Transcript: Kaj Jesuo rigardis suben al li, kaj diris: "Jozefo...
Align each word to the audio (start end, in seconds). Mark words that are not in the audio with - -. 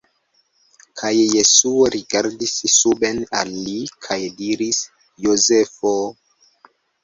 Kaj 1.01 1.11
Jesuo 1.33 1.83
rigardis 1.97 2.55
suben 2.77 3.21
al 3.43 3.53
li, 3.69 3.77
kaj 4.09 4.19
diris: 4.43 4.83
"Jozefo... 5.29 5.97